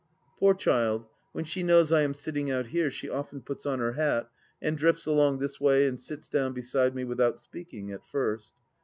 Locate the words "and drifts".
4.59-5.05